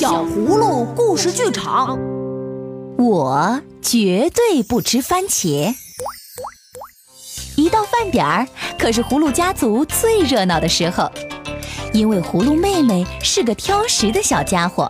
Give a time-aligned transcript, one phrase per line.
[0.00, 1.98] 小葫芦故事剧场。
[2.98, 5.74] 我绝对不吃番茄。
[7.56, 8.46] 一到饭点儿，
[8.78, 11.10] 可是葫芦家族最热闹的时候，
[11.92, 14.88] 因为葫芦妹妹是个挑食的小家伙。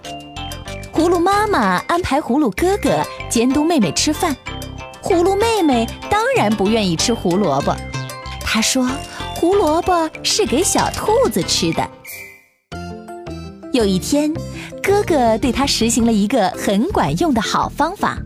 [0.92, 4.36] 葫芦妈妈安排葫芦哥哥监督妹妹吃饭，
[5.02, 7.74] 葫芦妹妹当然不愿意吃胡萝卜，
[8.42, 8.86] 她说
[9.34, 11.88] 胡萝卜是给小兔子吃的。
[13.70, 14.32] 有一天，
[14.82, 18.18] 哥哥对他实行了一个很管用的好方法。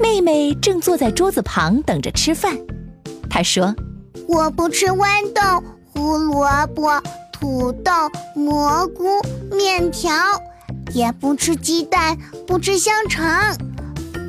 [0.00, 2.56] 妹妹正坐在桌子旁等着吃饭，
[3.28, 3.74] 她说
[4.28, 5.42] ：“我不吃豌豆、
[5.92, 7.02] 胡萝卜、
[7.32, 7.92] 土豆、
[8.34, 10.12] 蘑菇、面条。”
[10.94, 13.54] 也不吃鸡蛋，不吃香肠，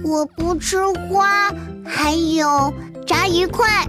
[0.04, 0.78] 我不吃
[1.10, 1.50] 花，
[1.86, 2.74] 还有
[3.08, 3.88] 炸鱼块，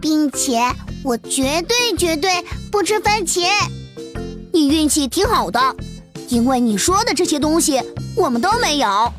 [0.00, 0.58] 并且
[1.04, 2.30] 我绝对绝对
[2.72, 3.46] 不吃番茄。
[4.50, 5.60] 你运气挺好的，
[6.28, 7.82] 因为你说的这些东西
[8.16, 9.12] 我们都没有。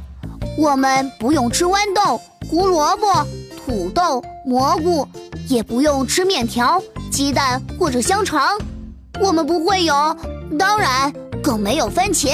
[0.57, 3.25] 我们不用吃豌豆、胡萝卜、
[3.63, 5.07] 土豆、蘑菇，
[5.47, 8.57] 也不用吃面条、鸡蛋或者香肠，
[9.21, 9.93] 我们不会有，
[10.57, 12.33] 当然更没有番茄。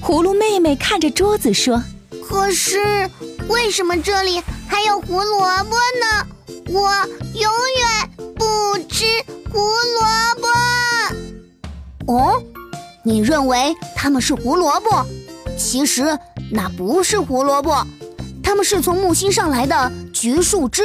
[0.00, 1.82] 葫芦妹妹看着桌子说
[2.24, 3.10] ：“可是，
[3.48, 6.26] 为什么这里还有胡萝卜呢？
[6.68, 6.90] 我
[7.34, 9.04] 永远不吃
[9.50, 10.06] 胡萝
[10.40, 10.46] 卜。”
[12.14, 12.42] 哦，
[13.08, 15.02] 你认为它们是胡萝卜？
[15.56, 16.18] 其实
[16.52, 17.82] 那不是胡萝卜，
[18.42, 20.82] 它们是从木星上来的橘树枝。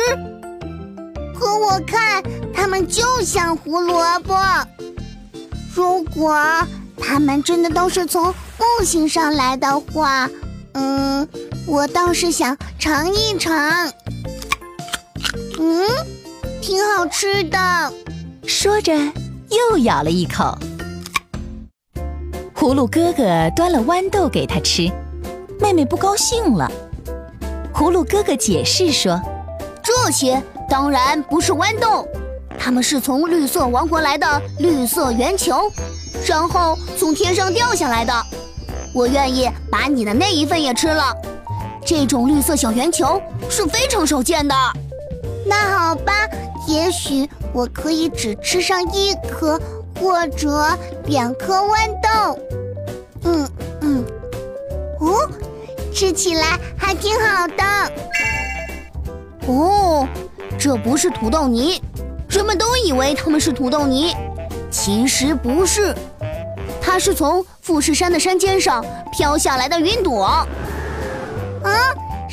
[1.37, 4.39] 可我看它们就像胡萝卜。
[5.75, 6.41] 如果
[6.97, 8.33] 它们真的都是从……
[8.57, 10.29] 木星上来的话，
[10.75, 11.27] 嗯，
[11.65, 13.53] 我倒是想尝一尝。
[15.59, 15.85] 嗯，
[16.61, 17.93] 挺好吃的。
[18.47, 18.95] 说着，
[19.49, 20.57] 又咬了一口。
[22.63, 24.89] 葫芦哥哥端了豌豆给他吃，
[25.59, 26.71] 妹妹不高兴了。
[27.73, 29.19] 葫芦哥哥解释说
[29.83, 32.07] ：“这些当然不是豌豆，
[32.57, 35.69] 它们是从绿色王国来的绿色圆球，
[36.25, 38.13] 然后从天上掉下来的。”
[38.95, 41.13] 我愿意把你的那一份也吃了。
[41.85, 44.55] 这种绿色小圆球是非常少见的。
[45.45, 46.13] 那好吧，
[46.65, 49.59] 也许我可以只吃上一颗
[49.99, 50.69] 或者
[51.07, 52.39] 两颗豌豆。
[53.25, 53.49] 嗯
[53.81, 54.05] 嗯，
[54.99, 55.29] 哦，
[55.93, 57.63] 吃起来还挺好的。
[59.47, 60.07] 哦，
[60.57, 61.81] 这不是土豆泥，
[62.29, 64.15] 人们都以为它们是土豆泥，
[64.71, 65.95] 其实不是。
[66.81, 70.23] 它是从富士山的山尖上飘下来的云朵。
[70.25, 70.47] 啊，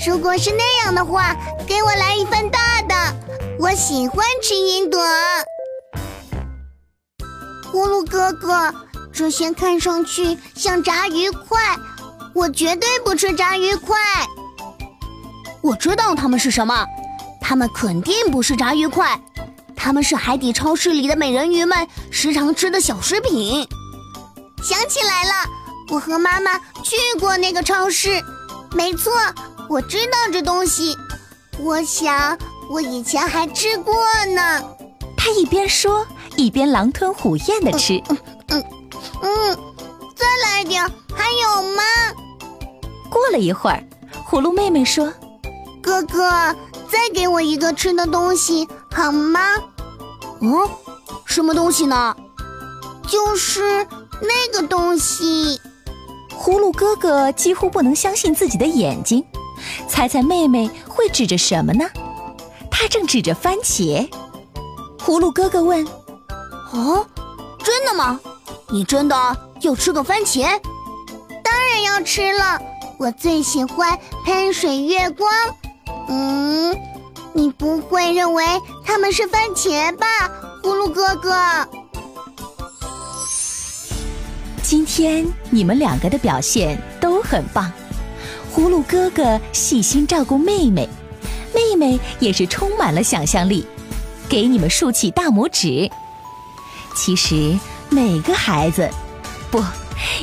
[0.07, 1.37] 如果是那样的话，
[1.67, 2.95] 给我来一份大的。
[3.59, 5.01] 我喜欢吃云朵。
[7.73, 8.75] 葫芦哥哥，
[9.21, 11.77] 这些看上去像炸鱼块，
[12.33, 13.99] 我绝对不吃炸鱼块。
[15.61, 16.87] 我知道它们是什么，
[17.39, 19.21] 它们肯定不是炸鱼块，
[19.77, 23.69] 它们是海底超市里的美人鱼们时常吃的小食品。
[24.63, 25.33] 想起来了，
[25.91, 28.25] 我和妈妈去过那个超市。
[28.73, 29.13] 没错，
[29.69, 30.97] 我知道这东西。
[31.59, 32.39] 我想
[32.71, 33.95] 我以前还吃过
[34.35, 34.63] 呢。
[35.15, 38.03] 他一边说，一边狼吞虎咽的吃。
[38.09, 38.17] 嗯嗯
[38.53, 38.65] 嗯，
[40.17, 40.83] 再来点，
[41.15, 41.83] 还有吗？
[43.11, 43.85] 过了一会儿，
[44.29, 45.13] 葫芦妹妹说
[45.83, 46.31] ：“哥哥，
[46.89, 49.41] 再给我一个吃的东西好吗？”
[50.41, 50.69] 嗯，
[51.25, 52.17] 什么东西呢？
[53.09, 53.87] 就是。
[54.23, 55.59] 那个东西，
[56.39, 59.25] 葫芦哥哥几乎不能相信自己的眼睛。
[59.89, 61.89] 猜猜妹妹会指着什么呢？
[62.71, 64.07] 她正指着番茄。
[64.99, 65.89] 葫芦哥哥问
[66.75, 67.07] ：“哦，
[67.65, 68.21] 真的吗？
[68.73, 69.17] 你真的
[69.63, 70.43] 要吃个番茄？
[71.43, 72.61] 当然要吃了，
[72.99, 75.29] 我最喜欢喷水月光。
[76.09, 76.77] 嗯，
[77.33, 78.45] 你不会认为
[78.85, 80.07] 它们是番茄吧，
[80.63, 81.35] 葫芦哥哥？”
[84.63, 87.73] 今天你们两个的表现都很棒，
[88.55, 90.89] 葫芦哥哥细心照顾妹妹，
[91.53, 93.67] 妹妹也是充满了想象力，
[94.29, 95.91] 给你们竖起大拇指。
[96.95, 97.59] 其实
[97.91, 98.89] 每个孩子，
[99.51, 99.63] 不，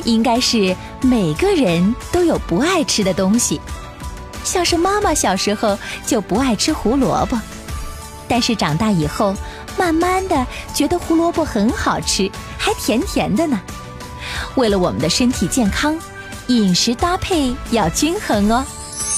[0.05, 3.59] 应该是每个人都有不爱吃的东西，
[4.43, 7.37] 像是妈妈小时候就不爱吃胡萝卜，
[8.27, 9.35] 但是长大以后，
[9.77, 13.59] 慢慢的觉得胡萝卜很好吃，还甜甜的呢。
[14.55, 15.97] 为了我们的身体健康，
[16.47, 18.65] 饮食搭配要均衡哦。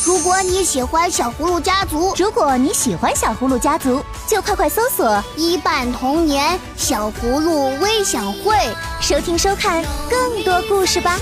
[0.05, 8.55] 如果你喜欢小葫芦家族，如果你喜欢小葫芦家族，就快快搜索“一半童年小葫芦微享会”，
[9.01, 11.19] 收听收看更多故事吧。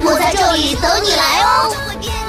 [0.00, 2.21] 我在这里等你来哦。